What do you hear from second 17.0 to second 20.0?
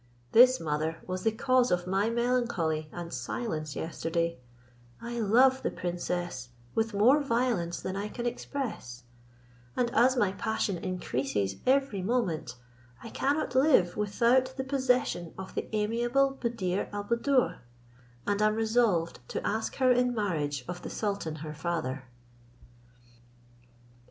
Buddoor, and am resolved to ask her